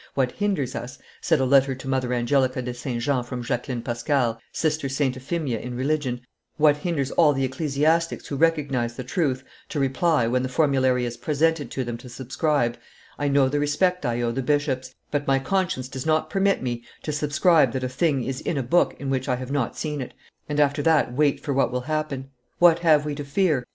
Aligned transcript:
"What 0.15 0.31
hinders 0.31 0.73
us," 0.73 0.97
said 1.21 1.39
a 1.39 1.45
letter 1.45 1.75
to 1.75 1.87
Mother 1.87 2.11
Angelica 2.11 2.59
de 2.63 2.73
St. 2.73 2.99
Jean 2.99 3.23
from 3.23 3.43
Jacqueline 3.43 3.83
Pascal, 3.83 4.41
Sister 4.51 4.89
St. 4.89 5.13
Euphemia 5.13 5.59
in 5.59 5.75
religion, 5.77 6.21
"what 6.57 6.77
hinders 6.77 7.11
all 7.11 7.33
the 7.33 7.43
ecclesiastics 7.45 8.25
who 8.25 8.35
recognize 8.35 8.95
the 8.95 9.03
truth, 9.03 9.43
to 9.69 9.79
reply, 9.79 10.25
when 10.25 10.41
the 10.41 10.49
formulary 10.49 11.05
is 11.05 11.17
presented 11.17 11.69
to 11.69 11.83
them 11.83 11.99
to 11.99 12.09
subscribe, 12.09 12.79
'I 13.19 13.27
know 13.27 13.47
the 13.47 13.59
respect 13.59 14.03
I 14.03 14.23
owe 14.23 14.31
the 14.31 14.41
bishops, 14.41 14.95
but 15.11 15.27
my 15.27 15.37
conscience 15.37 15.87
does 15.87 16.07
not 16.07 16.31
permit 16.31 16.63
me 16.63 16.83
to 17.03 17.11
subscribe 17.11 17.71
that 17.73 17.83
a 17.83 17.87
thing 17.87 18.23
is 18.23 18.41
in 18.41 18.57
a 18.57 18.63
book 18.63 18.95
in 18.97 19.11
which 19.11 19.29
I 19.29 19.35
have 19.35 19.51
not 19.51 19.77
seen 19.77 20.01
it,' 20.01 20.15
and 20.49 20.59
after 20.59 20.81
that 20.81 21.13
wait 21.13 21.39
for 21.39 21.53
what 21.53 21.71
will 21.71 21.81
happen? 21.81 22.31
What 22.57 22.79
have 22.79 23.05
we 23.05 23.13
to 23.13 23.23
fear? 23.23 23.65